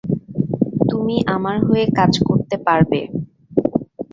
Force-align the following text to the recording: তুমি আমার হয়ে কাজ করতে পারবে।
তুমি 0.89 1.15
আমার 1.35 1.57
হয়ে 1.67 1.85
কাজ 1.97 2.13
করতে 2.27 2.55
পারবে। 2.65 2.99